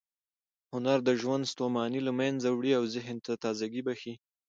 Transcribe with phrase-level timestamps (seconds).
[0.73, 4.13] هنر د ژوند ستوماني له منځه وړي او ذهن ته تازه ګۍ بښي.